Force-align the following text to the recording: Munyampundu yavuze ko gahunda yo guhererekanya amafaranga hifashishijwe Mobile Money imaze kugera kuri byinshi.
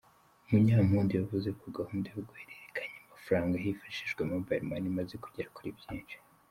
Munyampundu 0.49 1.11
yavuze 1.19 1.49
ko 1.59 1.65
gahunda 1.77 2.07
yo 2.15 2.21
guhererekanya 2.27 2.97
amafaranga 3.01 3.61
hifashishijwe 3.63 4.21
Mobile 4.31 4.65
Money 4.69 4.87
imaze 4.91 5.13
kugera 5.23 5.53
kuri 5.55 5.71
byinshi. 5.79 6.17